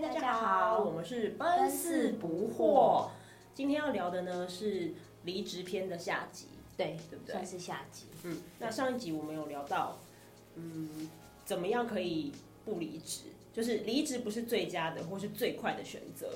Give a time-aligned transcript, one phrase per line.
[0.00, 3.10] 嗨，大家好，我们是奔四不惑。
[3.52, 4.92] 今天要聊的呢是
[5.24, 6.46] 离职篇的下集，
[6.76, 7.32] 对对不对？
[7.32, 8.04] 算是下集。
[8.22, 9.98] 嗯，那上一集我们有聊到，
[10.54, 11.10] 嗯，
[11.44, 12.30] 怎么样可以
[12.64, 13.22] 不离职？
[13.52, 16.30] 就是离职不是最佳的，或是最快的选择。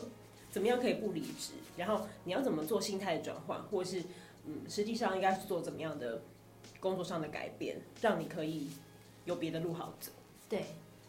[0.51, 1.53] 怎么样可以不离职？
[1.77, 4.03] 然后你要怎么做心态的转换，或是
[4.45, 6.21] 嗯，实际上应该是做怎么样的
[6.81, 8.71] 工作上的改变，让你可以
[9.25, 10.11] 有别的路好走。
[10.49, 10.65] 对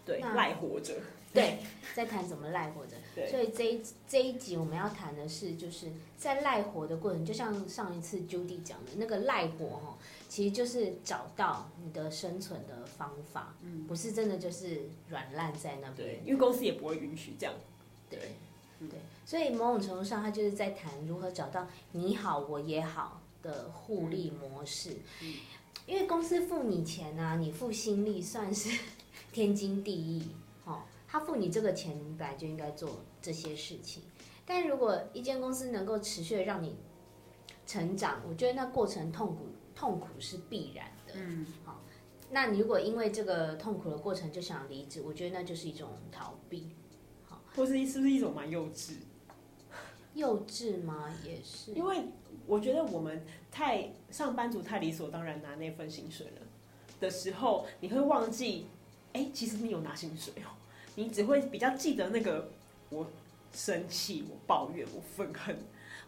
[0.05, 0.93] 对，赖活着。
[1.33, 1.57] 对，
[1.95, 2.95] 在谈怎么赖活着。
[3.27, 5.87] 所以这一这一集我们要谈的是，就是
[6.17, 9.97] 在赖活的过程，就像上一次 Judy 讲的那个赖活哈，
[10.29, 17.53] 其实就是找到你的生存的方法，嗯，不是真的就是软烂在那边，因为公司也不会允许这样。
[18.09, 18.19] 对，
[18.79, 24.97] 对，所以某种程度上，他就是在谈如何找到你好我也好的互利模式。
[25.21, 25.35] 嗯，
[25.85, 28.69] 因为公司付你钱啊，你付心力算是
[29.31, 30.27] 天经地义。
[31.13, 32.89] 他付你这个钱，你本来就应该做
[33.21, 34.01] 这些事情。
[34.47, 36.75] 但如果一间公司能够持续的让你
[37.67, 41.13] 成长，我觉得那过程痛苦，痛苦是必然的。
[41.13, 41.83] 嗯，好，
[42.31, 46.71] 那你如果因为这个痛苦的过程就想离职，我觉得那就是一种逃避。
[47.27, 48.93] 好，或是是不是一种蛮幼稚？
[50.15, 51.13] 幼稚吗？
[51.23, 51.73] 也是。
[51.73, 52.05] 因为
[52.47, 56.41] 我觉得我们太上班族太理所当然拿那份薪水了
[56.99, 58.65] 的时候，你会忘记，
[59.13, 60.49] 哎、欸，其实你有拿薪水哦。
[60.95, 62.49] 你只会比较记得那个
[62.89, 63.07] 我
[63.51, 65.57] 生气、我抱怨、我愤恨、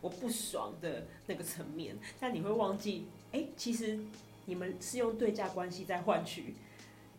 [0.02, 4.00] 我不爽的那个层面，但你会忘记，哎、欸，其实
[4.45, 6.56] 你们是用对价关系在换取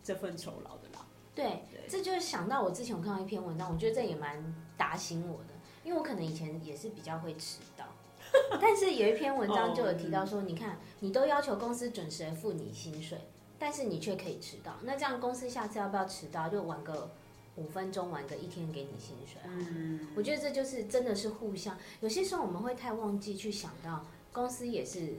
[0.02, 1.06] 这份酬劳的啦。
[1.34, 7.84] 对，对，这就是想到我之前我看到一篇文章，我觉得这也蛮打醒我的，因为我可能以前也是比较会迟到，
[8.60, 13.18] 但是有一篇文章就有提到说，你看你都要求公司准时付你薪水，
[13.58, 17.10] 但是你却可以迟到，那这样公司下次要不要迟到就晚个？
[17.56, 21.74] 五分钟玩个一天给你薪水，嗯，我觉得这就是真的是互相。
[22.00, 25.14] 有些时候我们会太忘记去想到公司也是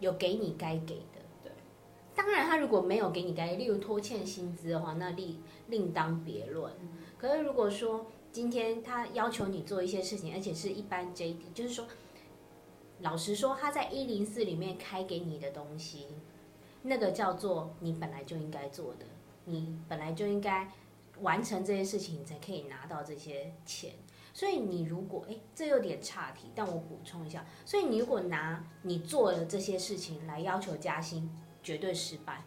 [0.00, 1.50] 有给你该给的，对。
[2.14, 6.70] 当然他如果没有给你该，例如拖欠薪资的话，那另另当别论。
[7.16, 11.86] 可是如果说今天他要求你做一些事情，而且是一般 JD，就是说，
[13.00, 16.08] 老实说他在一零四里面开给你的东西，
[16.82, 19.06] 那个叫做你本来就应该做的，
[19.46, 20.70] 你本来就应该。
[21.24, 23.94] 完成这些事情，你才可以拿到这些钱。
[24.32, 27.44] 所以你如果诶，这有点岔题，但我补充一下。
[27.64, 31.30] 所以你如果拿你做了这些事情来要求加薪，
[31.62, 32.44] 绝对失败。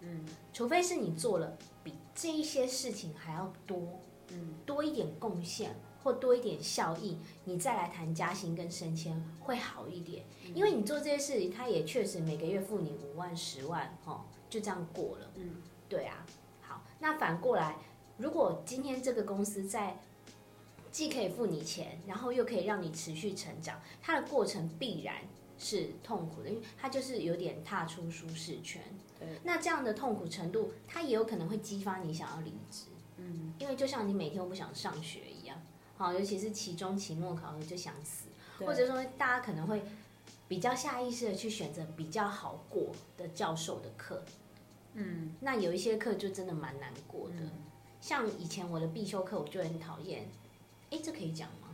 [0.00, 10.24] 嗯，除非是你做了比这一些事情还要多，嗯，多一点贡献或多一点效益，你再来谈加薪跟升迁会好一点。
[10.52, 15.30] 因为你做这些事情，他也确实每个月付你五万、十万，哦，就这样过了。
[15.36, 16.26] 嗯，对啊。
[16.60, 17.76] 好，那反过来。
[18.20, 19.98] 如果今天这个公司在
[20.92, 25.22] 既可以付你钱，然后又可以让你持续成长，它的过程必然
[25.58, 28.82] 是痛苦的，因为它就是有点踏出舒适圈。
[29.18, 32.88] 对，那这样的痛苦程度，它也有可能会激发你想要离职。
[33.16, 35.56] 嗯，因为就像你每天都不想上学一样，
[35.96, 38.26] 好，尤其是期中、期末考核就想死，
[38.58, 39.82] 或者说大家可能会
[40.46, 44.22] 比较下意识的去选择比较好过的教授的课。
[44.92, 47.36] 嗯，那有一些课就真的蛮难过的。
[47.38, 47.50] 嗯
[48.00, 50.28] 像以前我的必修课，我就很讨厌。
[50.90, 51.68] 哎，这可以讲吗？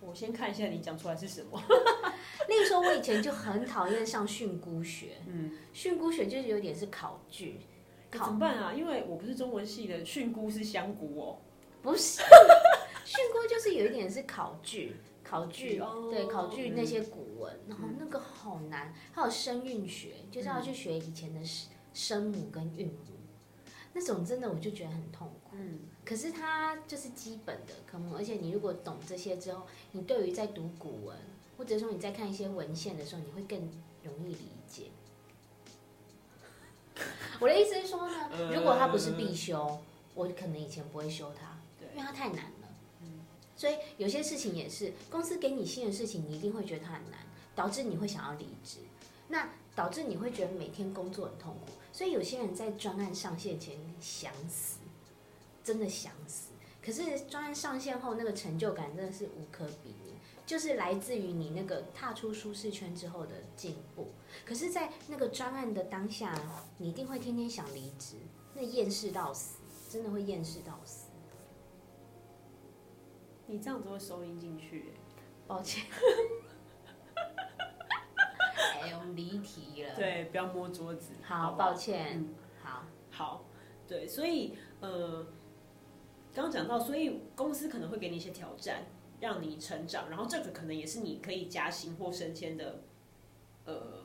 [0.00, 1.60] 我先看一下你讲出来是什么。
[2.48, 5.18] 例如说，我以前就很讨厌上训诂学。
[5.26, 7.60] 嗯，训诂学就是有点是考据。
[8.10, 8.72] 考怎么办啊？
[8.72, 11.38] 因为我不是中文系的，训诂是香菇哦。
[11.82, 12.22] 不是，
[13.04, 18.92] 训诂就是有一点是考据，考据哦，对，考据那些古文，然后那个好难。
[19.12, 21.40] 还有声韵学，就是要去学以前的
[21.94, 23.09] 声母跟韵母。
[23.92, 31.16] 那种真的我就觉得很痛苦，嗯，可是它就是基本的科目，而且你如果懂这些之后，你对于在读古文，
[31.58, 33.58] 或者说你在看一些文献的时候，你会更
[34.04, 34.84] 容易理解。
[37.40, 39.80] 我的意思是说呢，如果它不是必修，
[40.14, 41.58] 我可能以前不会修它，
[41.94, 42.68] 因为它太难了。
[43.02, 43.20] 嗯，
[43.56, 47.18] 所以有些事情也是公司给你新的事情，你一定会觉得它很难，
[47.56, 48.78] 导致你会想要离职，
[49.28, 49.48] 那
[49.80, 51.72] 导致你会觉得每天工作很痛苦。
[51.90, 54.76] 所以有些人在专案上线前想死，
[55.64, 56.50] 真的想死。
[56.84, 60.12] 可是专案上线后，那个成就感真的是无可比拟，
[60.44, 64.08] 就是来自于你那个踏出舒适圈之后的进步。
[64.44, 66.38] 可是，在那个专案的当下，
[66.76, 68.16] 你一定会天天想离职，
[68.52, 71.06] 那厌世到死，真的会厌世到死。
[73.46, 74.92] 你这样子会收音进去，
[75.46, 75.86] 抱歉。
[79.14, 81.12] 离题了，对，不要摸桌子。
[81.22, 82.18] 好，好，抱歉。
[82.18, 83.44] 嗯、好，好，
[83.86, 85.26] 对，所以呃，
[86.32, 88.84] 刚刚讲到，所以公司可能会给你一些挑战，
[89.20, 92.80] 让你成长，然后这个可能也是你可以加薪或升迁的
[93.64, 94.04] 呃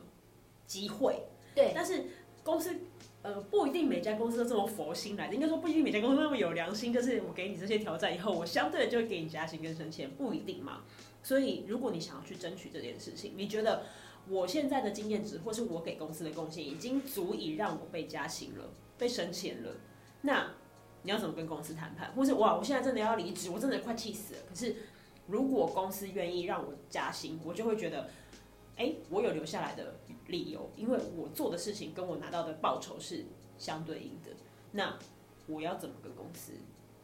[0.66, 1.24] 机会。
[1.54, 2.04] 对，但是
[2.42, 2.76] 公司
[3.22, 10.82] 呃不一定每家公司都这么佛心来的，应该说不一定每家公司都那么有良心，就是我给你这些挑战以后，我相对的就会给你加薪跟升迁，不一定嘛。
[11.22, 13.86] 所以如果你想要去争取这件事情，你觉得
[14.28, 18.64] 我现在的经验值或是我给公司的贡献已经足以让我被加薪了，
[18.98, 19.70] 被升迁了，
[20.22, 20.50] 那
[21.02, 22.12] 你要怎么跟公司谈判？
[22.12, 24.40] 或是哇，我现在真的要离职，我真的快气死了。
[24.48, 24.74] 可是
[25.28, 28.10] 如果公司愿意让我加薪，我就会觉得，
[28.76, 29.94] 哎、我有留下来的
[30.26, 33.24] 理由，因为我做的事情跟我拿到的报酬是
[33.56, 34.30] 相对应的。
[34.72, 34.98] 那
[35.46, 36.52] 我要怎么跟公司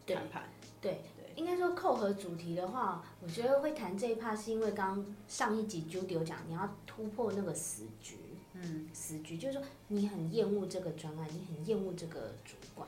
[0.05, 0.51] 谈判？
[0.81, 1.01] 对，
[1.37, 8.17] 应该说扣合主题的话，我觉得会谈这一 part 是因为刚上一集 Judy 有讲，你要突破那个死局。
[8.55, 12.87] 嗯，死局就是说你很厌恶这个专案，你很厌恶这个主管，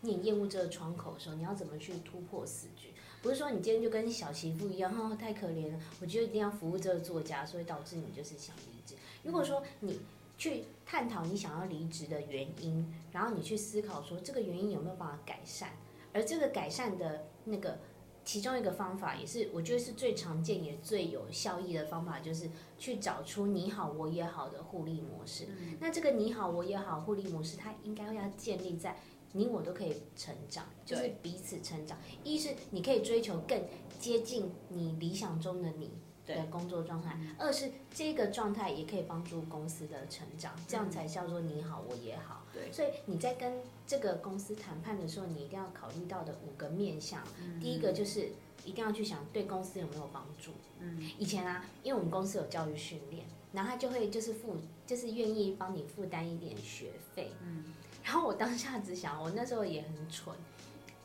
[0.00, 2.88] 你很厌恶这个窗口的时候，你要怎么去突破死局？
[3.22, 8.96] 不是说你今天就跟小媳妇一样，哦，太可怜了，我就一定要服务这个作家，所以导致你就是想离职。
[9.22, 10.00] 如果说你
[10.36, 15.70] 去探讨你想要离职的原因，然后你去思考说这个原因有没有办法改善，
[16.12, 17.78] 而这个改善的那个。
[18.26, 22.48] 其中一个方法也是，我觉得是最常见也最有效益的方法，就是
[22.78, 25.44] 去找出你好我也好的互利模式。
[25.60, 28.96] 嗯、那这个你好我也好互利模式，它应该要建立在
[29.32, 31.98] 你我都可以成长，就是彼此成长。
[32.22, 33.62] 一是你可以追求更
[34.00, 35.90] 接近你理想中的你
[36.26, 42.42] 的工作状态，二是这个状态也可以帮助公司的成长，这样才叫做你好我也好。
[42.52, 48.30] 对，所以你在跟这个公司谈判的时候，你一定要考虑到的五个面向，嗯、第一个就是
[48.64, 50.52] 一定要去想对公司有没有帮助。
[50.78, 54.56] 嗯，以前啊，因为我们公司有教育训练，然后他就会就是负，
[54.86, 57.32] 就是愿意帮你负担一点学费。
[57.42, 57.64] 嗯，
[58.02, 60.34] 然后我当下只想，我那时候也很蠢，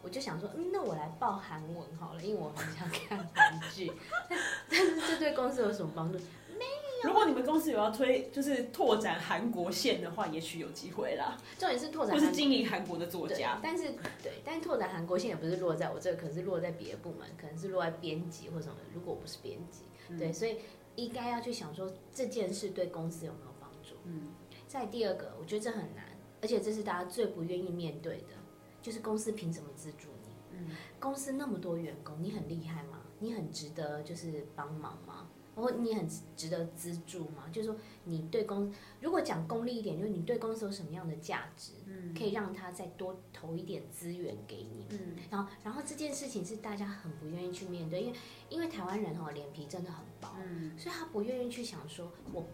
[0.02, 3.92] 我就想说，嗯，那我来报韩文好了，因为我很想看韩剧。
[4.70, 6.18] 但是这对公司有什么帮助？
[6.58, 6.66] 没
[7.04, 11.38] 有如果你们公司有要推，就是拓展韩国线的话，也许有机会啦。
[11.58, 13.60] 重点是拓展，或是经营韩国的作家。
[13.64, 13.92] 但是，
[14.22, 18.76] 对，但是拓展韩国线也不是落在我这，可能是落在别的部门，可能是落在编辑或什么。
[18.94, 20.58] 如果我不是编辑，嗯、对，所以
[20.96, 23.96] 应该要去想说这件事对公司有没有帮助。
[24.06, 24.34] 嗯。
[24.68, 26.06] 再第二个，我觉得这很难，
[26.42, 28.36] 而且这是大家最不愿意面对的，
[28.82, 30.58] 就是公司凭什么资助你？
[30.58, 30.76] 嗯。
[31.00, 33.02] 公司那么多员工，你很厉害吗？
[33.20, 35.28] 你很值得就是帮忙吗？
[35.56, 37.44] 然后你很值得资助吗？
[37.52, 48.18] 就是说，你对公，如果讲功利一点，就是你对公司有什么样的价值，嗯，可以让他再多投一点资源给你，嗯，然后，然后这件事情是大家很不愿意去面对，因为，
[48.48, 52.46] 因为台湾人哦，脸皮真的很薄，嗯，所以他不愿意去想说，我，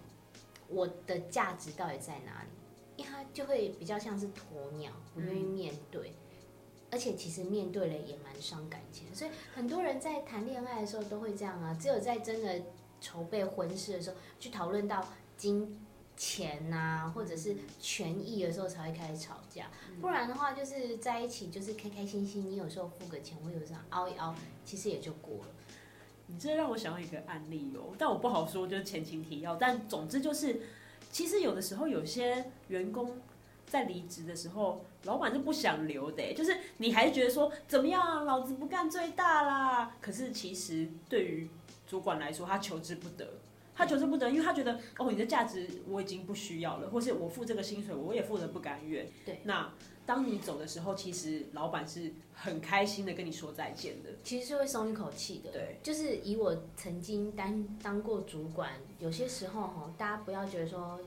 [0.68, 2.50] 我的价值到底在哪里？
[2.98, 6.14] 因为他就会比较像是鸵鸟，不愿意面对，
[6.92, 12.62] 而且其实面对了也蛮伤感情，所以很多人在谈恋爱的时候都会这样啊，只有在真的。
[13.02, 15.06] 筹备婚事的时候，去讨论到
[15.38, 15.80] 金
[16.18, 19.70] 钱呐、啊，或者是权益的时候，才会开始吵架。
[20.02, 22.50] 不然的话，就是在一起就是开开心心。
[22.50, 24.34] 你有时候付个钱，我有时候凹一凹，
[24.64, 25.52] 其实也就过了。
[26.26, 29.56] 你这让我想到一个案例哦，但我不好说，就是前情提要。
[29.56, 30.62] 但总之就是，
[31.16, 33.22] 其实有的时候有些员工
[33.66, 39.96] 在离职的时候，老板是不想留的，就是你还是觉得说怎么样，老子不干最大啦。
[40.02, 41.50] 可是其实对于
[41.88, 43.26] 主管来说，他求之不得，
[43.76, 49.06] 他求之不得，因为他觉得哦，你的价值我已经不需要了，或是我付这个薪水，我也付得不甘愿。
[49.26, 49.72] 对，那
[50.06, 55.52] 当你走的时候，其实老板是很开心的跟你说再见的，其实是会松一口气的。
[55.52, 61.00] 对，就是以我曾经担当过主管，有些时候哈，大家不要觉得说。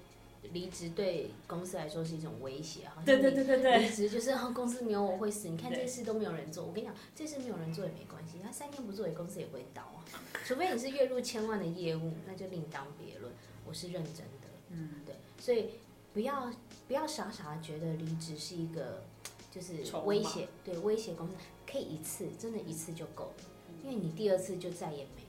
[0.53, 3.03] 离职对公司来说是一种威胁，哈。
[3.05, 3.79] 对对对对对。
[3.79, 6.65] 离职就是公司没有我会死，你看这事都没有人做。
[6.65, 10.05] 我跟你讲，这事没有人做也没关系，他三天不做，公司也不会倒啊。
[10.45, 13.33] 除非你是月入千万的业务，那就另当别论。
[13.67, 15.15] 我是认真的，嗯，对。
[15.39, 15.71] 所以
[16.13, 16.51] 不要
[16.87, 19.05] 不要傻傻的觉得离职是一个
[19.53, 19.75] 就是
[20.05, 21.35] 威胁，对，威胁公司
[21.71, 23.45] 可以一次，真的一次就够了，
[23.85, 25.28] 因为你第二次就再也没。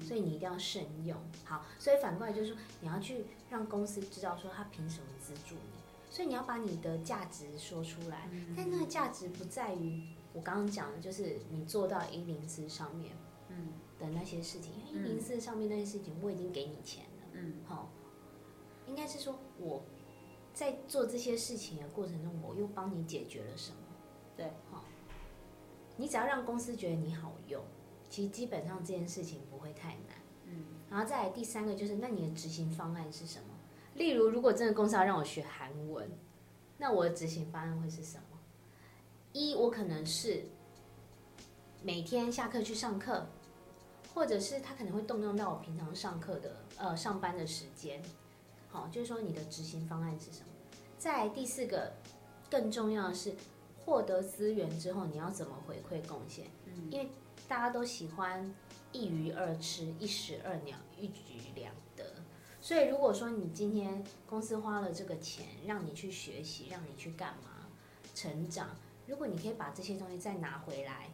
[0.00, 1.16] 所以你一定要慎用。
[1.44, 5.60] 好，所以反过来就是说，你要去让公司知道说他凭什么资助你。
[6.10, 8.28] 所以你要把你的价值说出来。
[8.56, 13.16] 但那个价值不在于我刚刚讲的，就是你做到一零四上面，
[13.48, 14.72] 嗯，的那些事情。
[14.92, 17.90] 因为一零四上面那些事情我已经给你钱了，嗯，好，
[18.86, 19.82] 应该是说我
[20.52, 23.78] 在做这些事情的过程中，我又帮你解决了什么？
[24.36, 24.84] 对，好，
[25.96, 27.60] 你只要让公司觉得你好用。
[28.08, 33.46] 其实基本上这件事情不会太难，嗯，然后再来第三个就是，那你的执行方案是什么？
[33.94, 36.10] 例如，如果真的公司要让我学韩文，
[36.78, 38.38] 那我的执行方案会是什么？
[39.32, 40.44] 一，我可能是
[41.82, 43.26] 每天下课去上课，
[44.14, 48.02] 或者是他可能会动用到我平常上课的呃上班的时间。
[48.68, 50.46] 好，就是说你的执行方案是什么？
[50.98, 51.92] 再第四个，
[52.50, 53.34] 更重要的是
[53.84, 56.46] 获得资源之后，你要怎么回馈贡献？
[56.66, 57.08] 嗯，因为
[57.46, 58.54] 大家都喜欢
[58.92, 61.22] 一鱼二吃，一石二鸟，一举
[61.54, 62.04] 两得。
[62.60, 67.68] 所以如果说你今天公司花了这个钱让你去学习，让你去干嘛
[68.14, 68.70] 成长，
[69.06, 71.10] 如果你可以把这些东西再拿回来，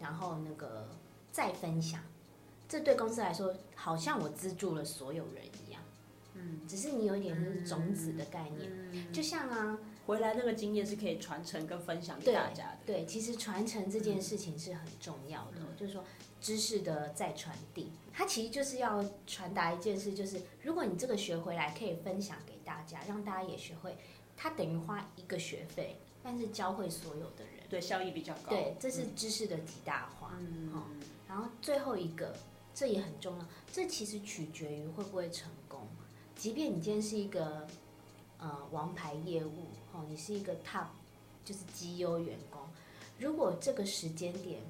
[0.00, 0.88] 然后那个
[1.30, 2.02] 再分享，
[2.66, 5.82] 这对公司来说好像我资助了所有人一样。
[6.34, 9.78] 嗯，只是你有一点那个种子的概念，嗯、就像啊，
[10.10, 12.78] 回来那个经验是可以传承跟分享给大家的。
[12.84, 16.04] 对，对，其实传承这件事情是很重要的，嗯、就是说
[16.40, 23.96] 知识的再传递，它其实就是要传达一件事，就是如果你这个学回来可以分享给大家，让大家也学会，
[24.36, 28.50] 它等于花一个学费，但是教会所有的人，对，效益比较高。
[28.50, 30.36] 对，这是知识的极大化。
[30.40, 30.88] 嗯，好，
[31.28, 32.34] 然后最后一个，
[32.74, 35.86] 这也很重要，这其实取决于会不会成功。
[36.34, 37.68] 即便你今天是一个，
[38.38, 40.86] 呃，王牌业务，哦，你是一个 top，
[41.44, 42.60] 就是绩优员工，
[43.18, 44.60] 如果这个时间点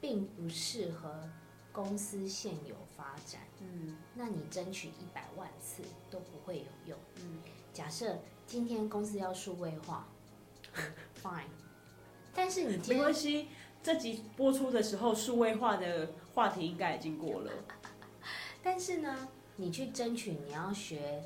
[0.00, 1.28] 并不适合
[1.72, 6.98] 公司现有发展，嗯，那你争取一百万次都不会有用。
[7.16, 7.38] 嗯，
[7.72, 10.08] 假设今天公司要数位化，
[10.74, 10.82] 嗯
[11.22, 11.44] ，fine，
[12.34, 13.48] 但是你今天没关系，
[13.82, 17.52] 这集播出的时候，数位化的话题应该已经过了，
[18.62, 19.28] 但是呢？
[19.56, 21.22] 你去争取，你要学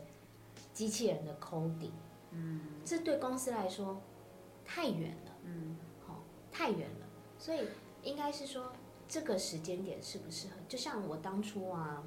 [0.74, 1.92] 机器人的 coding，
[2.36, 4.00] 嗯，这对公司来说
[4.64, 5.76] 太远了，嗯，
[6.06, 7.06] 好，太远了，
[7.38, 7.66] 所以
[8.02, 8.72] 应该是说
[9.08, 10.54] 这个时间点适不适合？
[10.68, 12.02] 就像我当初啊，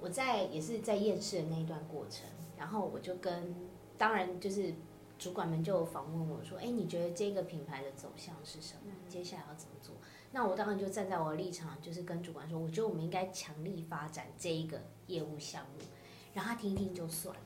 [0.00, 2.26] 我在也是在验视的那一段过程，
[2.58, 3.54] 然后我就跟，
[3.96, 4.74] 当然就是
[5.18, 8.92] 主管们就访问我说，哎，你觉得这个品牌的走向是什么？
[9.08, 9.94] 接下来要怎么做？
[10.32, 15.84] 那我当然就站在我的立场，就是跟主管说，我觉得我们应该强力发展这一个业务项目，
[16.32, 17.42] 然后他听一听就算了，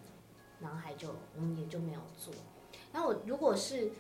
[0.61, 2.33] 然后还就我们也就没有做。
[2.93, 3.91] 然后我如果是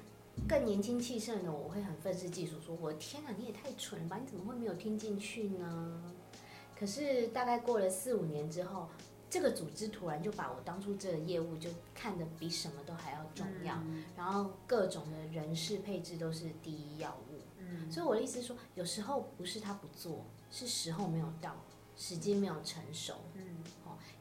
[0.48, 6.14] 更年轻气盛的，我会很愤世嫉俗，说我天哪，你也太蠢了吧，你怎么会没有听进去呢？
[6.78, 8.88] 可是大概过了四五年之后，
[9.28, 13.82] 这个组织突然就把我当初这个业务就看得比什么都还要重要，
[14.16, 17.40] 然后各种的人事配置都是第一要务。
[17.58, 21.56] 嗯所以我的意思是说，有时候不是他不做，是时候没有到，
[21.96, 23.14] 时机没有成熟。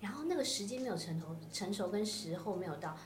[0.07, 2.97] 然后那个时间没有成熟，成熟跟时候没有到，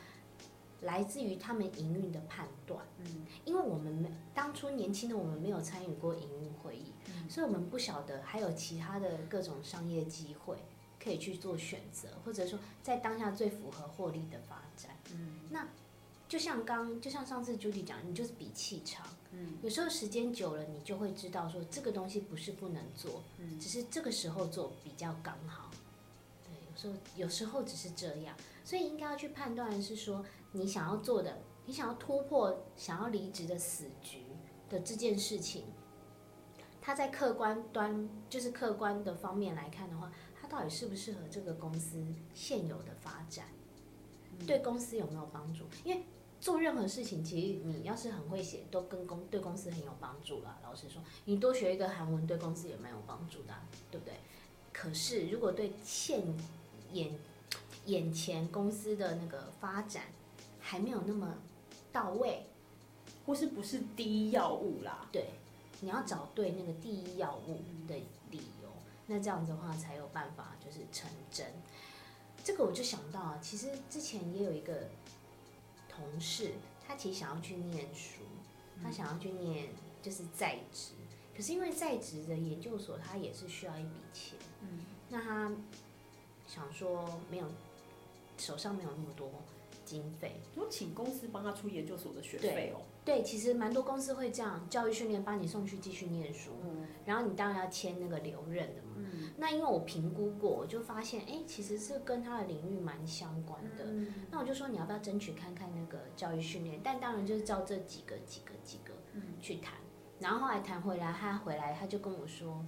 [0.82, 2.86] 来自于他们营运的判断。
[3.00, 10.58] 嗯，因为我们没当初年轻的我们没有参与过营运会议，嗯，所以我们不晓得还有其他的各种商业机会
[11.04, 14.96] 可以去做选择，或者说在当下最符合获利的发展。
[15.12, 15.68] 嗯，那。
[16.30, 19.06] 就像刚，就像上次 Judy 讲，你就是比气场。
[19.32, 25.70] 嗯，有时候时间久了，你就会知道说这个东西不是不能做，嗯，只是这个时候做比较刚好。
[26.82, 34.24] 对，有时候有时候只是这样，所以应该要去判断是说你想要做的，你想要突破、想要离职的死局
[34.70, 35.66] 的这件事情，
[36.82, 43.46] 它在客观端，就是客观的方面来看的话，它到底适不适合这个公司现有的发展，
[44.48, 45.66] 对公司有没有帮助？
[45.84, 46.04] 因为
[46.40, 50.60] 做任何事情，其实你要是很会写，都跟公对公司很有帮助了。
[50.64, 53.54] 老实说，你多学一个韩文，对公司也蛮有帮助的，
[53.92, 54.16] 对不对？
[54.74, 56.24] 可是如果对现
[56.94, 57.18] 眼
[57.86, 60.04] 眼前公司的那个发展
[60.60, 61.36] 还没有那么
[61.92, 62.46] 到位，
[63.26, 65.08] 或是不是第一要务啦？
[65.12, 65.32] 对，
[65.82, 67.96] 你要找对那个第一要务的
[68.30, 68.70] 理由，
[69.08, 71.48] 那这样子的话才有办法就是成真。
[72.44, 74.90] 这个我就想到啊，其实之前也有一个。
[75.94, 76.54] 同事，
[76.88, 78.22] 他其实想要去念书，
[78.82, 79.68] 他想要去念
[80.02, 80.94] 就是在职，
[81.36, 84.80] 可是因为在职的研究所，他也是需要一笔钱，嗯，
[85.10, 85.52] 那他
[86.54, 87.46] 想说没有，
[88.38, 89.30] 手上没有那么多
[89.86, 92.82] 经费，就请公司帮他出研究所的学费哦。
[93.06, 98.96] 对，其实蛮多公司会这样，教育训练把你送去继续念书，嗯，然后你当然要签那个留任的嘛。
[98.98, 103.86] 嗯，那因为我评估过，我就发现，哎，其实是跟他的领域蛮相关的。
[103.86, 106.82] 嗯，那我就说你要不要争取看看那个教育训练？
[106.84, 108.94] 但当然就是照这几个、几个、几个
[109.40, 109.76] 去谈。
[110.20, 112.62] 然后后来谈回来，他回来他就跟我说，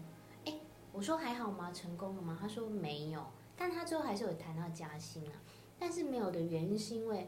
[0.45, 0.57] 哎，
[0.93, 1.69] 我说还好吗？
[1.73, 2.37] 成功了吗？
[2.41, 3.23] 他说没有，
[3.57, 5.33] 但他最后还是有谈到加薪啊。
[5.79, 7.27] 但是没有的原因是因为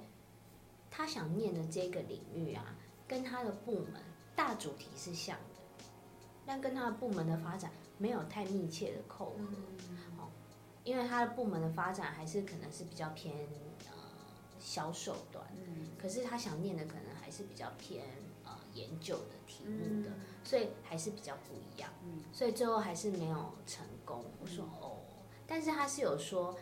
[0.89, 2.75] 他想念的这个领域啊。
[3.07, 4.01] 跟他的部门
[4.35, 5.85] 大主题是像的，
[6.43, 9.43] 但跟他的部门的发展没有太密切的扣合，
[10.17, 10.27] 哦，
[10.83, 13.35] 因为他的部门的发展还是可能是比较偏
[13.85, 13.93] 呃
[14.59, 15.45] 销售端，
[15.99, 18.03] 可是他想念的可能还是比较偏
[18.43, 20.09] 呃研究的题目的，
[20.43, 21.87] 所以还是比较不一样。
[22.33, 24.25] 所以最后还是没有成功。
[24.41, 24.97] 我说哦，
[25.47, 26.57] 但是他是有说，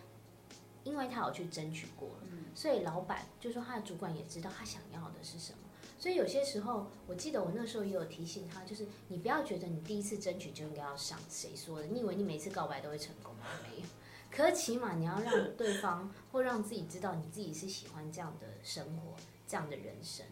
[0.83, 5.59] 因为他有去争取过了，所以老板就说他的主管也知道他想要的是什么。
[5.97, 11.85] 所以有些时候，我记得我那时候也有提醒他，就是你不要觉得你第一次争取就应该要上，谁说的？
[11.87, 13.45] 你以为你每次告白都会成功吗？
[13.63, 13.87] 没有。
[14.29, 19.13] 可是起码你要让对方或让自己知道你自己是喜欢这样的生活、
[19.47, 20.25] 这样的人生。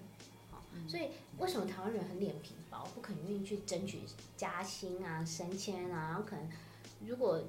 [0.50, 4.02] 好，所以为什么台湾人很脸皮薄，不肯愿意去争取
[4.36, 6.10] 加薪啊、升迁啊？
[6.10, 6.50] 然后可能
[7.06, 7.42] 如果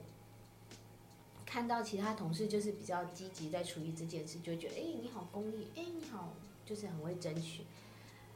[1.53, 6.33] 看到其他同事就是比较积极在处理这件事，就觉得哎，你好功利，哎，你好，
[6.65, 7.67] 就是很会争取。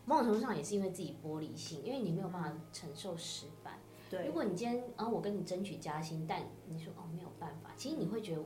[0.04, 3.78] 某种程度上也是因为自己玻璃心，因为你没有办法承受失败。
[4.11, 8.42] 对，如果你今天啊，我跟你争取加薪，但你说哦没有办法，其实你会觉得，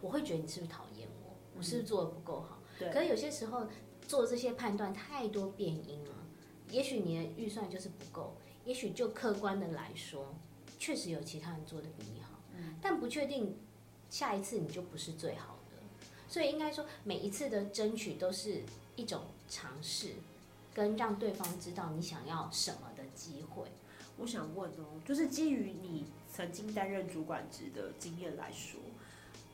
[0.00, 1.34] 我会觉得你是不是讨厌我？
[1.58, 2.62] 我是不是做的不够好？
[2.78, 2.88] 对。
[2.92, 3.66] 可是有些时候
[4.06, 6.14] 做这些判断太多变因了，
[6.70, 10.36] 也许你的预算就是不够，也许就客观的来说，
[10.78, 12.19] 确实有其他人做的比你
[12.80, 13.56] 但不确定
[14.08, 15.76] 下一次你就不是最好的，
[16.28, 18.62] 所以应该说每一次的争取都是
[18.96, 20.14] 一种尝试。
[20.72, 23.64] 跟让对方知道你想要什么的机会，
[24.18, 28.80] 我想问哦，就是基于你曾经担任主管职的经验来说，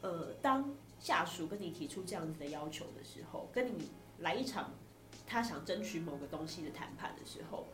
[0.02, 4.75] 呃，当下属跟你提出这样子的要求的时候，跟你来一场
[5.26, 7.66] 他想争取某个东西的谈判的时候，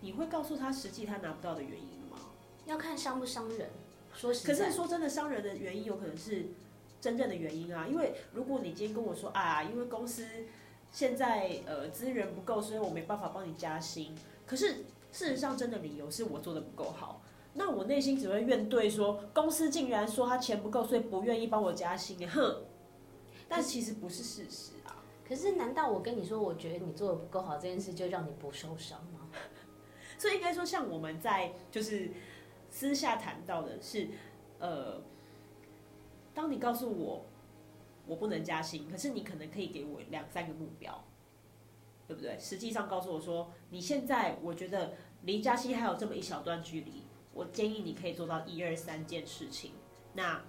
[0.00, 2.18] 你会告诉他实际他拿不到的原因吗？
[2.66, 3.68] 要看伤不伤人，
[4.16, 6.46] 说实在，可是说真的，伤人的原因有可能是
[7.00, 10.26] 真正的原因啊，因为如果你今天跟我说啊，因为公司。
[10.92, 14.14] 现在呃资源不够，所以我没办法帮你加薪。
[14.46, 17.20] 可是事实上，真的理由是我做的不够好。
[17.54, 22.26] 那我内心只会怨对说，公司竟然说他钱不够，所以不愿意帮我加薪。
[22.30, 22.62] 哼！
[23.46, 25.02] 但其实不是事实啊。
[25.28, 29.28] 可是难道我跟你说，我觉得你做的不够好这件事，就让你不受伤吗？
[30.16, 32.10] 所以应该说，像我们在就是
[32.76, 34.06] 私下谈到的是，
[34.58, 35.00] 呃，
[36.34, 37.24] 当你告诉我。
[38.08, 41.02] 我不能加薪，可是你可能可以给我两三个目标，
[42.06, 42.38] 对不对？
[42.38, 47.02] 实际上告诉我说，你现在我觉得离加薪还有这么一小段距离，
[47.34, 49.72] 我建议你可以做到一二三件事情。
[50.14, 50.40] 那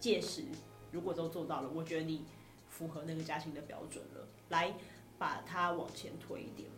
[0.00, 0.46] 届时
[0.90, 2.24] 如果都做到了，我觉得你
[2.68, 4.74] 符合那个加薪的标准了，来
[5.16, 6.68] 把它往前推一点。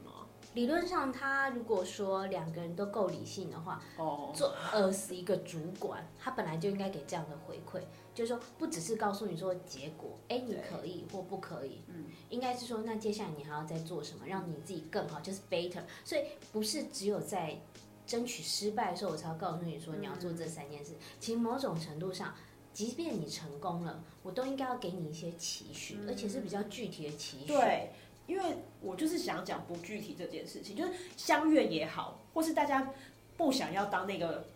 [0.55, 7.83] 理论上，他如果说两个人都够理性的话，哦，做二十一个主管，他本来就应该给这样的回馈。
[8.15, 15.83] 就是说，不只是告诉你说结果，哎，你可以或不可以，嗯，应该是说，那接下来你还要再做什么，让你自己更好，就是 better。
[16.05, 17.57] 所以不是只有在
[18.05, 20.95] 争取失败的时候，我才要告诉你说你要做这三件事。
[21.21, 22.35] 其实某种程度上，
[22.73, 27.47] 即便你成功了，我都应该要给你一些期许，而且是比较具体的期许。
[27.47, 27.93] 对，
[28.29, 32.93] 因为我就是想讲不具体这件事情，就是相怨也好，或是大家
[33.37, 34.47] 不想要当那个。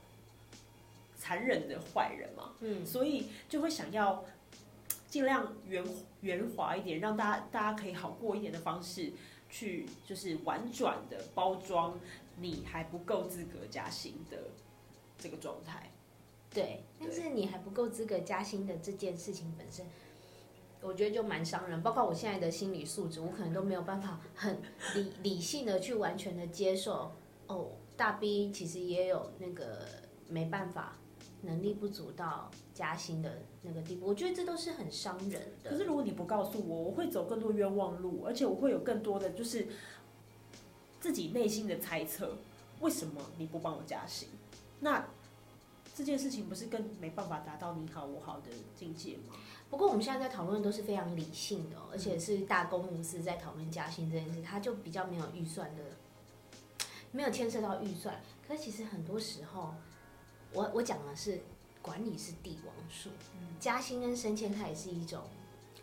[1.24, 4.24] 残忍的坏人嘛，嗯，所以就会想要
[5.08, 5.84] 尽量圆
[6.20, 9.12] 圆滑一点，让大家大家可以好过一点的方式，
[9.48, 11.96] 去就是婉转的包装
[12.38, 14.36] 你还不够资格加薪的
[15.16, 15.92] 这个状态。
[16.52, 19.86] 对，但是你还不够资格加薪的这件事情本身，
[20.82, 21.82] 我觉得就蛮伤人。
[21.82, 24.60] 包括我现在的心理素质，我可能都没有办法很
[24.94, 27.12] 理理性的去完全的接受。
[27.46, 29.86] 哦，大 B 其实也有那个
[30.28, 30.98] 没办法。
[31.44, 35.70] 能力不足到加薪的那个地步，我觉得这都是很伤人的。
[35.70, 39.66] 可是如果你不告诉我，我会走更多冤枉路，而且我会有更多的就是
[41.00, 42.38] 自己内心的猜测，
[42.78, 44.28] 为什么你不帮我加薪？
[44.78, 45.04] 那
[45.96, 49.34] 这件事情不是更没办法达到你好我好的境界吗？
[49.72, 55.82] 不过我们现在在讨论都是非常理性的，而且是大公无私在讨论加薪这件事，他就比较没有预算的，
[57.10, 58.20] 没有牵涉到预算。
[58.46, 59.72] 可是其实很多时候。
[60.54, 61.40] 我我讲的是
[61.80, 63.08] 管理是帝王术，
[63.58, 65.22] 加薪跟升迁它也是一种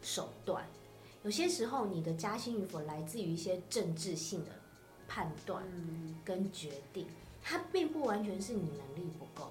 [0.03, 0.63] 手段。
[1.23, 4.51] 有些时候你的加薪与否来自于一些政治性的
[5.07, 5.63] 判断
[6.23, 7.07] 跟决定，
[7.41, 9.49] 它并不完全是你能力不够。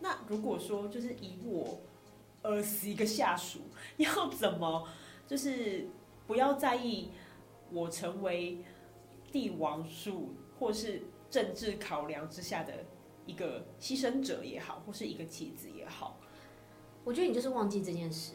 [0.00, 1.78] 那如果说就是以我
[2.42, 3.60] 二十一个下属，
[3.98, 4.88] 要怎么
[5.26, 5.88] 就是
[6.26, 7.10] 不要在意
[7.70, 8.58] 我成为
[9.30, 12.72] 帝王术或是政治考量之下的？
[13.24, 16.18] 一个牺牲者也好，或是一个棋子也好，
[17.04, 18.32] 我觉得你就是忘记这件事，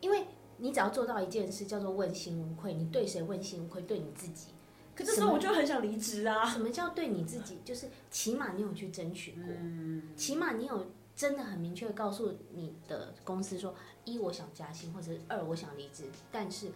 [0.00, 0.24] 因为
[0.56, 2.72] 你只要做到一件事，叫做问心无愧。
[2.72, 3.82] 你对谁问心无愧？
[3.82, 4.52] 对你自己。
[4.94, 6.46] 可这时候我就很想离职啊！
[6.46, 7.58] 什么叫对你自己？
[7.62, 16.04] 就是起码你有去争取过，嗯、起码你有真的很明确告诉你的公司说：一，我想加薪，或者是二，我想离职。
[16.30, 16.70] 但是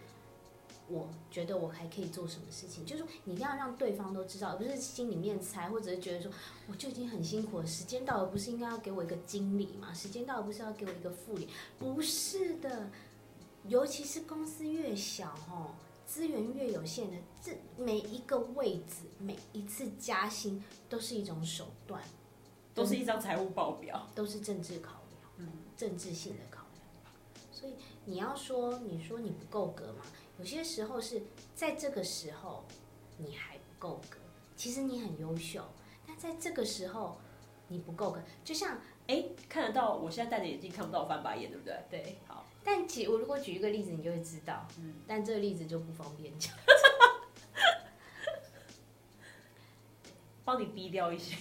[0.88, 6.30] 我觉得我还可以做什么事情，就是说你一定要让对方都知道，而不是心里面猜，或者是觉得说
[6.68, 9.92] 我就已经很辛苦了，时间到了不是应该要给我一个经理吗？
[9.92, 11.48] 时间到了不是要给我一个副理？
[11.78, 12.88] 不是的，
[13.64, 15.74] 尤其是公司越小哦，
[16.06, 22.00] 资源越有限的，这每一个位置，每一次加薪都是一种手段，
[22.76, 26.84] 都是一张财务报表，都是政治考量，嗯，政治性的考量。
[27.50, 27.72] 所以
[28.04, 30.04] 你要说，你说你不够格吗？
[30.38, 31.22] 有些时候是
[31.54, 32.66] 在这个时候
[33.16, 34.18] 你还不够格，
[34.54, 35.64] 其实你很优秀，
[36.06, 37.18] 但在这个时候
[37.68, 38.20] 你不够格。
[38.44, 41.82] 就像哎，看得到，我现在戴着眼镜看不到我翻白眼，对不对？
[41.88, 42.44] 对，好。
[42.62, 44.68] 但举我如果举一个例子，你就会知道。
[44.78, 44.96] 嗯。
[45.06, 46.54] 但这个例子就不方便讲。
[50.44, 51.34] 帮你逼掉一些。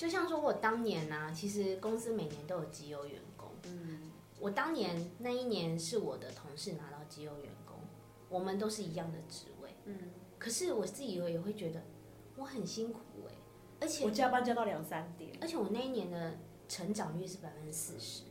[0.00, 3.50] 就像说我当年呢、啊，其实公司每年都有绩优员工。
[3.64, 4.10] 嗯。
[4.38, 7.76] 我当年那一年是我的同事拿到绩优员工，
[8.30, 9.98] 我们都是一样的职位，嗯，
[10.38, 11.82] 可是我自己也会觉得
[12.36, 13.36] 我很辛苦哎、欸，
[13.82, 18.22] 而且我加班加到两三点，而且我那一年的成长率是百分之四十，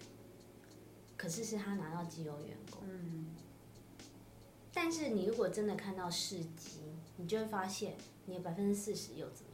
[1.16, 3.28] 可是是他拿到绩优员工，嗯，
[4.74, 6.80] 但是你如果真的看到事迹，
[7.18, 9.49] 你就会发现你的百分之四十又怎么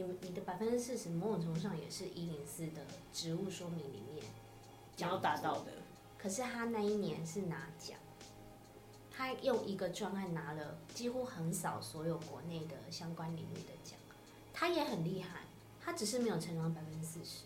[0.00, 0.08] 样？
[0.08, 4.24] 你你的百分之四十某种程度上也是一零四的职务说明里面。
[4.96, 5.72] 想要达到的，
[6.16, 7.98] 可是他那一年是拿奖，
[9.10, 13.98] 他用一个专案拿了几乎横扫所有国内的相关领域的奖，
[14.52, 15.40] 他也很厉害，
[15.80, 17.44] 他只是没有成长百分之四十。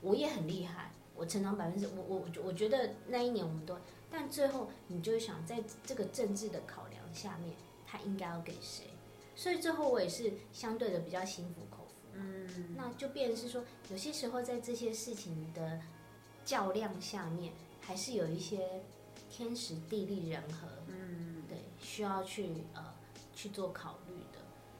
[0.00, 3.76] 我也很厉害，我成长百分之我我我觉得那一年我们都，
[4.10, 7.54] 但最后你就会想在这个政治的考量下面，
[7.86, 8.86] 他应该要给谁？
[9.36, 15.80] 所以最后我也是相对的比较心服口服，嗯，那就变成是说，有些时候在这些事情的。
[16.46, 18.80] 较量下面还是有一些
[19.28, 22.94] 天时地利人和，嗯，对，需要去呃
[23.34, 24.38] 去做考虑的。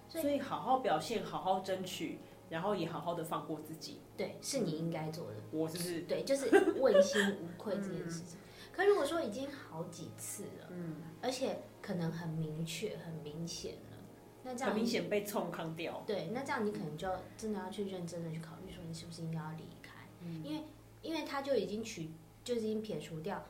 [0.09, 3.99] 所以，所以好好表现，好好争取，然后也好好的放过自己。
[4.17, 5.35] 对，是你应该做的。
[5.51, 8.39] 我就是对，就是问心无愧这件事情。
[8.39, 13.81] 嗯、可如果说已经好几次了，嗯，而且可能很明确、很明显了，
[14.47, 16.03] 那这样很明显被冲康掉。
[16.07, 19.91] 对，那这样你可能就要真的要去认真的去考虑，说你是不是应该要离开，
[20.23, 20.63] 嗯、因为。
[21.03, 22.11] 因为他就已经取，
[22.43, 23.41] 就已经撇除掉，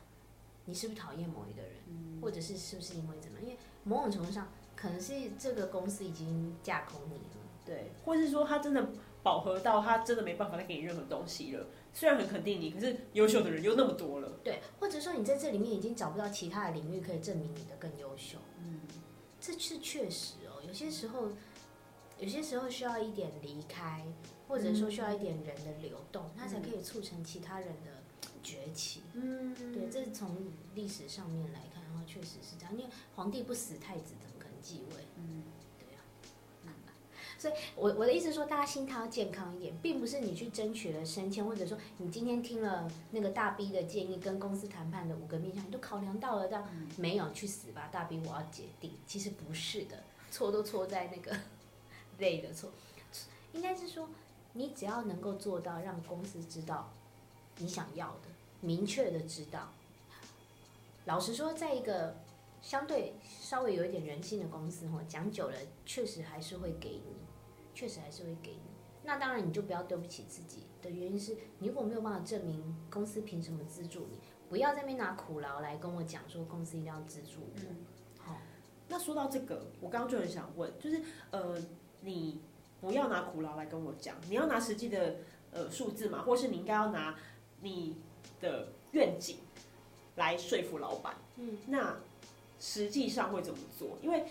[0.67, 3.41] 你是不是讨厌某一个人，嗯、或者是是不是因为怎么？
[3.41, 8.87] 因为某种程度上，可能是这个公司已经架空你了，对，或是说他真的
[9.23, 11.67] 饱和到他真的没办法再给你任何东西了。
[11.95, 18.81] 虽然很肯定你，可是优秀的人又那么多了，对，或者说你在这里面已经找不到其他的领域可以证明你的更优秀，嗯，
[19.41, 21.29] 这是确实哦，有些时候，
[22.19, 24.05] 有些时候需要一点离开。
[24.49, 28.01] 或者说需要一点人的流动，它、嗯、才可以促成其他人的
[28.45, 29.03] 崛起。
[29.15, 30.37] 嗯，对，这是从
[30.77, 32.73] 历史上面来看的话，确实是这样。
[32.73, 32.85] 因为
[33.17, 35.03] 皇帝不死，太子怎么可能继位？
[35.17, 35.43] 嗯，
[35.81, 36.01] 对呀、
[36.65, 36.71] 啊。
[37.37, 48.93] 所以我我的意思说，大家心态要健康一点，并不是你去争取了升迁，或者说你今天听了那个大 B 的建议，跟公司谈判的五个面向，你都考量到了，这样、嗯、没有去死吧，大 B，我要解定。
[49.09, 51.37] 其实不是的，错都错在那个
[52.19, 52.71] 累的错，
[53.53, 54.09] 应该是说。
[54.59, 56.91] 你只要能够做到让公司知道
[57.59, 58.29] 你想要的，
[58.63, 59.71] 明确的知道。
[61.05, 62.17] 老实说，在一个
[62.63, 67.17] 相对稍微有一点人性的公司，哈，讲久了确实还是会给你，
[67.75, 68.63] 确实还是会给你。
[69.05, 77.61] 那当然你就不要对不起自己的原因是，你如果没有办法证明公司凭什么资助你，不要在那边拿苦劳来跟我讲说公司一定要资助我。
[78.25, 78.41] 好、嗯，
[78.89, 81.57] 那说到这个，我刚刚就很想问，就是呃，
[82.01, 82.41] 你。
[82.79, 85.17] 不要拿苦劳来跟我讲，你要拿实际的
[85.51, 87.17] 呃数字嘛，或是你应该要拿
[87.63, 87.97] 你
[88.39, 89.39] 的愿景
[90.17, 91.17] 来说服老板。
[91.37, 91.97] 嗯，那
[92.61, 93.99] 实际上会怎么做？
[94.03, 94.27] 因为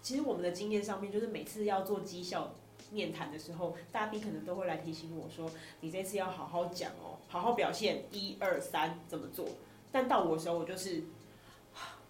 [0.00, 2.54] 其实我们的经验上面，就是每次要做绩效
[2.90, 5.48] 面谈的时候，大 B 可能都会来提醒我说
[5.80, 9.46] ：“你这次要好好讲哦，好好表现，一二三怎么做？”
[9.92, 11.02] 但到我的时候，我就是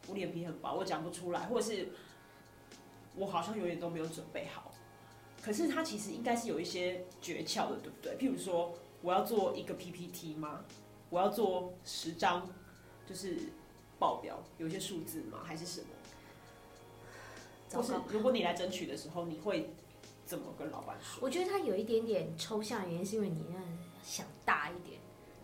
[0.08, 1.88] 我脸皮很薄，我讲不出来，或者是
[3.14, 4.72] 我好像永远都没有准备好。
[5.42, 8.16] 可是它其实应该是有一些诀窍的，对不对？
[8.18, 10.64] 譬如说，我要做一个 PPT 吗？
[11.08, 12.48] 我要做十张，
[13.06, 13.36] 就是
[13.98, 15.38] 报表，有一些数字吗？
[15.44, 15.86] 还是什么？
[17.72, 19.70] 或是如果你来争取的时候，你会
[20.26, 21.20] 怎么跟老板说？
[21.22, 23.60] 我觉得他有一点点抽象，原因是因为你要
[24.02, 25.00] 想大一点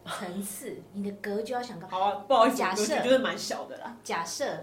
[0.07, 1.89] 层次，你的格局要想高。
[1.89, 3.97] 好啊，不好意思，假设就是蛮小的啦。
[4.03, 4.63] 假设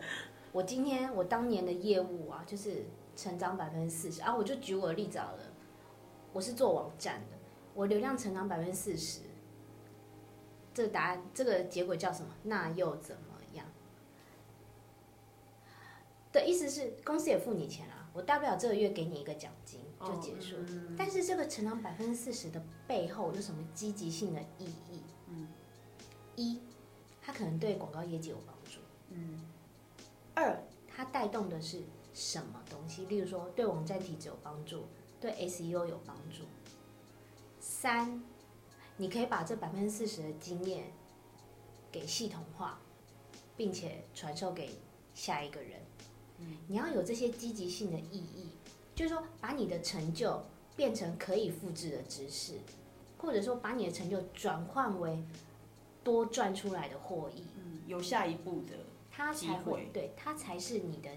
[0.51, 2.85] 我今天我当年的业务啊，就是。
[3.15, 4.35] 成长百分之四十啊！
[4.35, 5.43] 我就举我的例子好了，
[6.31, 7.37] 我是做网站的，
[7.75, 9.19] 我流量成长百分之四十，
[10.73, 12.33] 这个答案，这个结果叫什么？
[12.41, 13.21] 那又怎么
[13.53, 13.67] 样？
[16.31, 20.55] 的意思是公司也付你钱啊，我大不了这个月给你一个奖金就结束。
[20.55, 25.02] 哦嗯、但是这个成长百分之四十的背后有什么积极性的意义？
[26.35, 26.59] 嗯，一，
[27.21, 28.79] 它可能对广告业绩有帮助。
[29.09, 29.39] 嗯，
[30.33, 31.81] 二，它带动的是
[32.13, 33.05] 什么东西？
[33.05, 34.85] 例如说对网站体质有帮助，
[35.19, 36.43] 对 SEO 有帮助。
[37.59, 38.23] 三，
[38.97, 40.91] 你可以把这百分之四十的经验
[41.91, 42.79] 给系统化，
[43.55, 44.69] 并且传授给
[45.13, 45.79] 下一个人。
[46.39, 48.49] 嗯你要有这些积极性的意义，
[48.95, 50.43] 就是说把你的成就
[50.75, 52.59] 变成可以复制的知识，
[53.17, 55.23] 或者说把你的成就转换为
[56.03, 57.43] 多赚出来的获益。
[57.57, 58.73] 嗯，有下一步的，
[59.11, 61.09] 它才会对，它才是你的，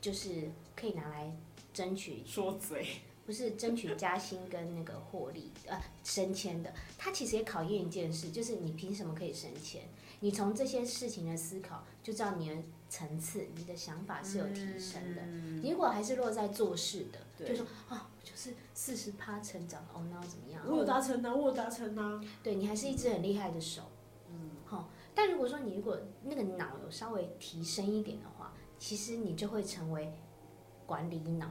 [0.00, 1.34] 就是可以拿来
[1.72, 2.86] 争取说嘴。
[3.24, 9.82] 不是争取加薪跟那个获利，呃，升迁的，它其实也考验一件事，就是你凭什么可以升迁？
[10.20, 12.56] 你从这些事情的思考，就知道你的
[12.88, 15.22] 层次、你的想法是有提升的。
[15.22, 20.62] 嗯、你如果还是落在做事的，对就说啊，就是四十趴成长，哦，那要怎么样？
[20.64, 22.24] 我有达成啊，我有达成啊。
[22.44, 23.82] 对，你还是一只很厉害的手。
[25.16, 30.12] 但如果说你如果那个脑有稍微提升一点的话，其实你就会成为
[30.86, 31.50] 管理脑。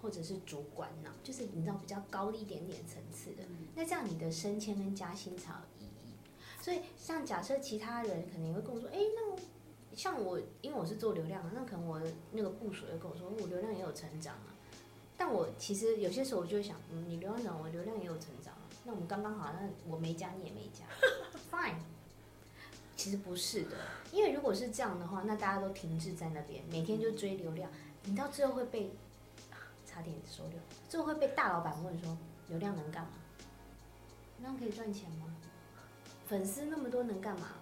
[0.00, 3.42] 或者是主管脑，就是你知道比较高一点点层次的，
[3.74, 6.14] 那这样你的升迁跟加薪才有意义。
[6.62, 14.54] 所以像假设其他人可能也会跟我说，哎，那像我，因为我是做流量的，那可能我那个部署会跟我说，我流量也有成长啊。
[15.16, 20.84] 但我其实有些时候我就会想，嗯，你流量涨，我流量也有成长啊，那我们刚刚好，那我没加你也没加，
[21.50, 21.74] fine。
[22.98, 23.76] 其实不是的，
[24.12, 27.70] 因为如果是这样的话，那大家都停滞在那边，每天就追流量，
[28.04, 28.90] 你到最后会被。
[29.90, 30.60] 差点收掉。
[30.88, 32.16] 最后会被大老板问说
[32.48, 33.10] ：“流量能干嘛？
[34.36, 35.34] 流量可以赚钱吗？
[36.28, 37.52] 粉丝那么多能干嘛？”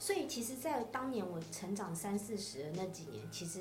[0.00, 3.60] 所以，其实，在当年我成长三四十的那几年，其实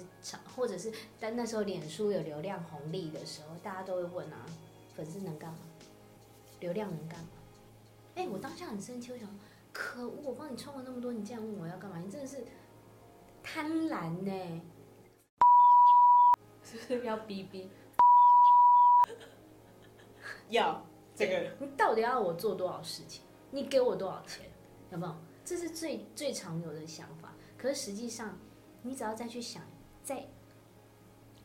[0.56, 4.45] 或者是在那时候脸书有流量红利的时候，大家都会问啊
[4.95, 5.60] ：“粉丝能干嘛？
[6.62, 7.27] 流量能干嘛？”
[8.15, 9.28] 哎，我当下很生气，我想：
[9.71, 11.97] 可恶，我帮你充了那么多，你竟然问我要干嘛？
[12.00, 12.43] 你真的是
[13.41, 14.62] 贪婪呢！
[16.63, 17.69] 是不是要逼逼，
[20.50, 23.24] 要这个，你到底要我做多少事情？
[23.50, 24.50] 你给我多少钱？
[24.91, 25.15] 有没有？
[25.43, 27.34] 这是最最常有的想法。
[27.58, 28.38] 可是实际上，
[28.84, 29.63] 你只要再去想，
[30.04, 30.26] 再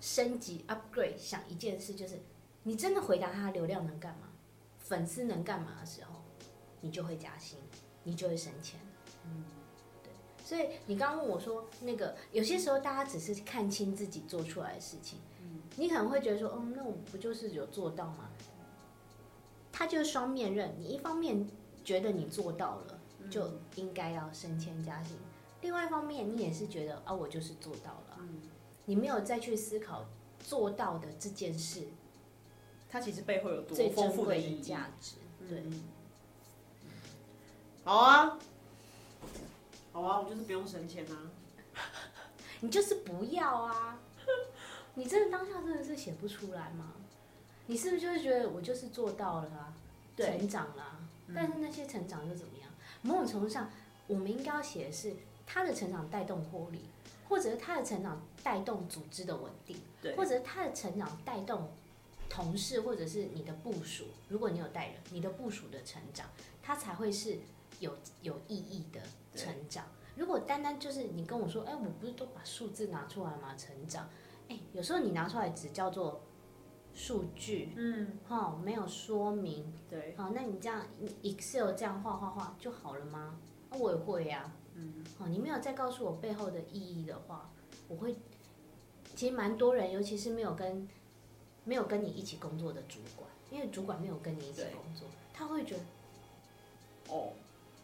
[0.01, 2.21] 升级 upgrade，想一件事，就是
[2.63, 4.29] 你真的回答他流量能干嘛，
[4.79, 6.16] 粉丝能干嘛的时候，
[6.81, 7.59] 你就会加薪，
[8.05, 8.79] 你就会升迁。
[9.25, 9.45] 嗯。
[10.03, 10.13] 对。
[10.45, 18.31] 所以你刚刚问我说，那个有些时候大家只是看清自己做出来的事情，嗯，你可能会觉得说，嗯，那我不就是有做到吗？
[19.73, 21.47] 他就是双面刃，你一方面
[21.85, 22.99] 觉得你做到了，
[23.31, 25.19] 就应该要升迁加薪，
[25.61, 28.41] 另外一方面你也是觉得啊，我就是做到了，嗯，
[28.87, 30.07] 你没有再去思考
[30.41, 31.89] 做到的这件事，
[32.89, 35.63] 它其实背后有多丰富的价值，对，
[37.87, 38.37] 好啊。
[39.93, 41.31] 好啊，我就是不用省钱啊，
[42.59, 43.97] 你就是不要啊，
[44.95, 46.95] 你真的当下真的是写不出来吗？
[47.67, 49.73] 你是不是就是觉得我就是做到了啊，
[50.17, 51.01] 对成长了啊？
[51.33, 52.69] 但是那些成长又怎么样？
[53.03, 53.71] 某种程度上，
[54.09, 55.15] 我们应该要写的是
[55.47, 56.81] 他的成长带动获利，
[57.29, 61.71] 或者是他的成长带动组织的稳定，对，或者是他的成长带动
[62.29, 66.27] 同事或者是你的部署，如果你有带人，你的部署的成长，
[66.61, 67.39] 他才会是。
[67.81, 69.01] 有有意义的
[69.35, 69.85] 成长。
[70.17, 73.55] 如果单单就是你跟我说，哎，我不是都把数字拿出来吗？
[73.57, 74.09] 成长，
[74.49, 76.23] 哎，有时候你拿出来只叫做
[76.95, 80.83] 数据，嗯，哈，没有说明，对，好，那你这样
[81.23, 83.39] Excel 这样画画画就好了吗？
[83.79, 87.51] 我也会呀，嗯，好，你没有再告诉我背后的意义的话，
[87.87, 88.17] 我会，
[89.15, 90.89] 其实蛮多人，尤其是没有跟
[91.65, 95.83] 没有跟你一起工作的主管，因为主管没有跟你一起工作，他会觉得，
[97.15, 97.33] 哦。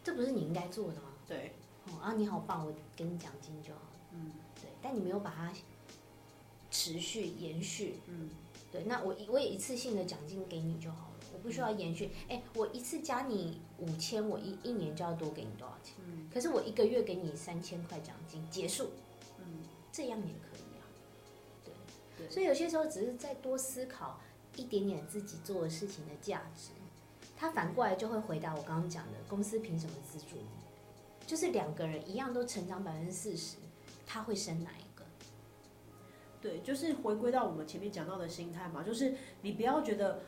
[0.05, 1.11] 这不是你应该做的吗？
[1.29, 1.53] 对，
[1.87, 3.81] 哦啊，你好棒，我给你奖金就好。
[4.13, 5.53] 嗯，对，但你没有把它
[6.71, 8.01] 持续延续。
[8.09, 8.31] 嗯，
[8.71, 12.11] 对，那我我也一次性的奖金给你就好了，我不需要延续。
[12.29, 15.95] 哎、嗯，我一次加你五千，我一一年就要多给你多少钱？
[16.05, 18.91] 嗯，可是我一个月给你三千块奖金，结束。
[19.39, 19.45] 嗯，
[19.93, 20.83] 这样也可以啊。
[21.65, 21.73] 对，
[22.19, 24.21] 对，所以有些时候只是再多思考
[24.57, 26.71] 一点点自己做的事情的价值。
[27.43, 31.27] 他反过来就会回答我刚刚讲的，公司凭什么资助你？
[31.27, 33.57] 就是两个人一样都成长百分之四十，
[34.07, 35.05] 他会升哪一个？
[36.41, 40.21] 对，就是回归到我们前面讲到的心态嘛，就是你不要觉得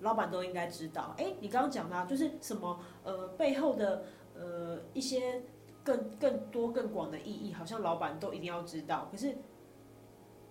[0.00, 1.14] 老板都应该知道。
[1.18, 5.42] 哎，你刚刚讲的，就是什么呃背后的呃一些
[5.84, 9.08] 更更多更广的意义，好像老板都一定要知道。
[9.10, 9.36] 可是，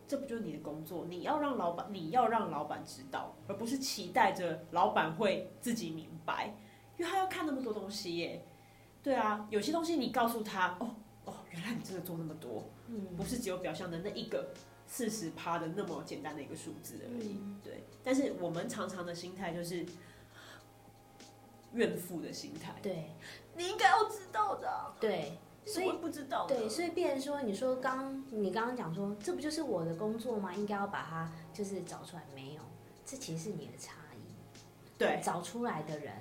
[0.08, 1.06] 这不就是你的工作？
[1.10, 6.56] 你要让老板，你要让老板知道，而不是期待着老板会自己明白，
[6.98, 8.46] 因为他要看那么多东西耶。
[9.02, 14.50] 对啊，有些东西你告诉他，哦哦，原来你真的做那么多，嗯，不是只有表象的那一个
[14.88, 17.40] 四十趴的那么简单的一个数字而已。
[17.64, 19.86] 对，但是我们常常的心态就是
[21.74, 22.74] 怨妇的心态。
[22.82, 23.12] 对。
[23.58, 30.54] 你应该要知道的，对，所以不知道，对，所以变成说，你说刚你刚刚讲说，这不就是我的工作吗？
[30.54, 32.62] 应该要把它就是找出来，没有，
[33.06, 34.20] 这其实是你的差异，
[34.98, 36.14] 对，找出来的人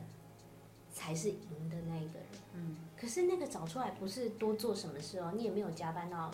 [0.93, 6.31] 才是赢的那一个人，嗯，可是那个找出来不是多做什么事哦，你也没有加班到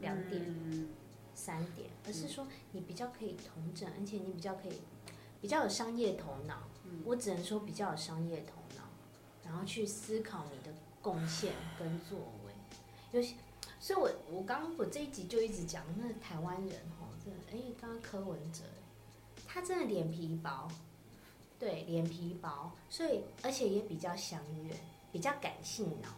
[0.00, 0.88] 两点、嗯、
[1.34, 4.80] 三点，而是说你比较可以同整，而且你比较可以
[5.40, 8.84] 比较有商业头脑，嗯，我只能说比较有商业头脑。
[9.44, 12.37] 然后去思考你的贡献跟作为，
[13.12, 13.34] 有些，
[13.80, 18.64] 所以我我刚我这一集就一直讲那台湾人哈，真的，哎，刚刚柯文哲，
[19.46, 20.68] 他真的脸皮薄，
[21.58, 24.76] 对，脸皮薄，所以而且也比较乡愿，
[25.10, 26.08] 比较感性脑，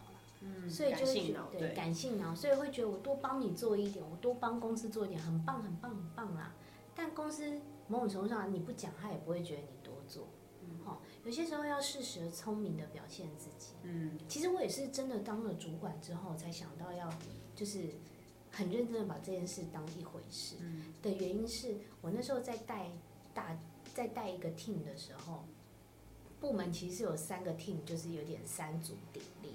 [0.41, 6.53] 嗯，所以就是觉得对，对感性脑，所以会觉得我多帮你做一点，我多帮公司做一点，很棒很棒很棒啦。
[6.95, 10.27] 但公司某种程度上你不讲，他也不会觉得你多做。
[11.25, 13.75] 有些时候要适时聪明的表现自己。
[13.83, 17.13] 嗯，其实我也是真的当了主管之后，才想到要
[17.55, 17.91] 就是
[18.51, 20.57] 很认真的把这件事当一回事。
[20.61, 22.91] 嗯，的原因是我那时候在带
[23.35, 23.59] 大
[23.95, 25.45] 在带一个 team 的时候，
[26.41, 29.50] 部门其实有三个 team，就是有点三足鼎立。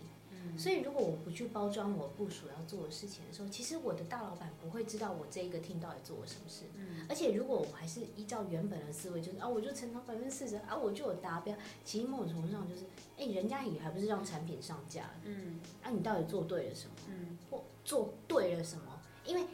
[0.57, 6.65] 所以，如果我不去包装我部署要做的事情的时候，其实我的大老板不会知道我这一个 team 到底做了什么事。
[6.75, 7.05] 嗯。
[7.09, 11.55] 而且，如果我还是依照原本的思维，就是啊，我就成长百分之四十，啊，我就有达标。
[11.83, 12.83] 其实某种程度上就是，
[13.17, 15.09] 哎、欸，人家也还不是让产品上架。
[15.23, 15.59] 嗯。
[15.83, 16.93] 啊，你到底做对了什么？
[17.09, 17.37] 嗯。
[17.49, 18.99] 或做对了什么？
[19.25, 19.45] 因为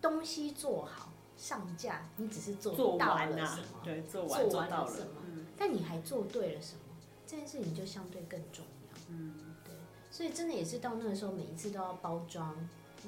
[0.00, 3.80] 东西做好上架，你只是做到了什么？
[3.82, 5.22] 对，做完做到了什么？
[5.26, 5.46] 嗯。
[5.56, 6.80] 但你还做对了什么？
[7.26, 8.98] 这件事情就相对更重要。
[9.08, 9.34] 嗯。
[10.14, 12.54] 所以真的也是到那个时候，每一次都要包装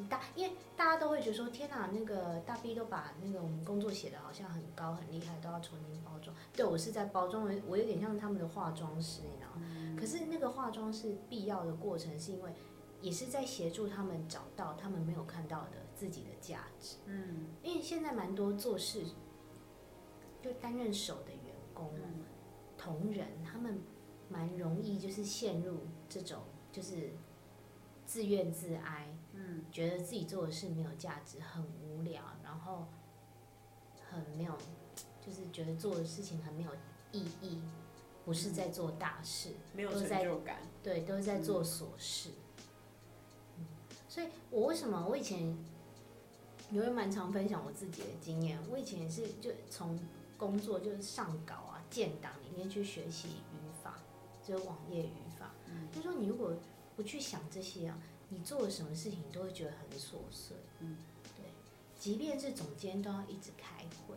[0.09, 6.35] 大，因为大家都会觉得说，天哪，那个大 B 都把那个我们工作写的好像很高很厉害，都要重新包装。
[6.53, 9.62] 对，我是在包装，我有点像他们的化妆师，你知道吗？
[9.71, 9.95] 嗯。
[9.97, 12.51] 可是那个化妆是必要的过程，是因为
[13.01, 16.97] 也是在协助他们找到他们没有看到的自己的价值。
[17.05, 17.47] 嗯。
[17.62, 19.05] 因为现在蛮多做事
[20.42, 22.25] 就担任手的员工，嗯，
[22.77, 23.81] 同仁，他们
[24.29, 26.40] 蛮容易就是陷入这种。
[26.77, 27.11] 就是
[28.05, 32.87] 自怨自哀，嗯，觉得自己做的事没有价值，很无聊，然后
[34.11, 34.53] 很没有，
[35.27, 36.71] 就是觉得做的事情很没有
[37.12, 37.62] 意义，
[38.27, 42.29] 不是在做大事，没有成就感，对，都是在做琐事。
[43.57, 43.65] 嗯，
[44.07, 45.57] 所以我为什么我以前
[46.71, 49.99] 也会蛮常分享我自己的经验，我以前也是就从
[50.37, 53.99] 工作就是上稿啊、建档里面去学习语法，
[54.43, 55.26] 就是网页语。
[55.97, 56.53] 就说你如果
[56.95, 60.55] 不去想这些啊，你做了什么事情都会觉得很琐碎。
[60.81, 60.99] 嗯，
[61.35, 61.47] 对，
[61.99, 64.15] 即便是总监都要一直开会。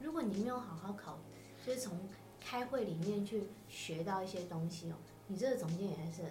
[0.00, 1.18] 如果你没有好好考，
[1.64, 2.08] 就是从
[2.40, 4.96] 开会里面去学到一些东西哦，
[5.28, 6.22] 你这个总监也还是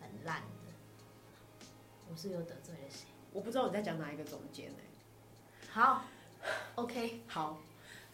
[0.00, 0.72] 很烂的。
[2.10, 3.06] 我是又得罪了谁？
[3.32, 4.78] 我不知道你在讲哪一个总监呢？
[5.70, 6.04] 好
[6.76, 7.58] ，OK，好。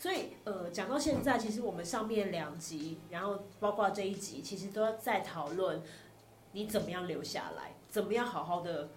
[0.00, 5.82] 所以，呃，讲到现在，其实我们上面两集，然后包括这一集，其实都在讨论
[6.52, 8.90] 你怎么样留下来，怎么样好好的，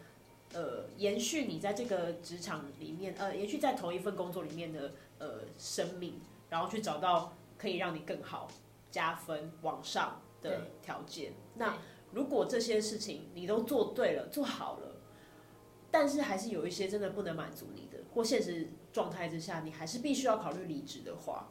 [0.53, 8.47] 呃，延续你在这个职场里面，呃，延续在同一份工作里面的呃生命，然后去找到可以让你更好
[8.89, 11.33] 加分往上的条件。
[11.55, 11.77] 那
[12.11, 14.95] 如果这些事情你都做对了，做好了，
[15.89, 18.69] 但是还是有一些真的不能满足你的，或现实。
[18.93, 21.47] 状态之下，你还是必须要考虑离职的话，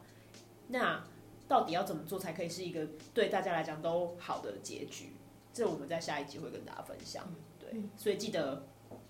[0.67, 1.03] 那
[1.47, 5.15] 到底要怎么做才可以是一个对大家来讲都好的结局？
[5.53, 7.23] 这我们在下一集会跟大家分享。
[7.59, 8.65] 对，所以记得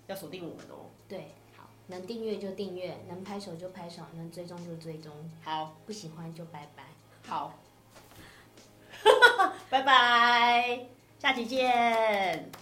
[0.06, 0.90] 要锁定我们哦。
[1.08, 5.12] 对，好，能订阅就订阅，能拍手就拍手，能追踪就追踪。
[5.42, 6.84] 好，不喜欢就拜拜。
[7.26, 7.58] 好，
[9.70, 10.86] 拜拜，
[11.18, 12.61] 下期见。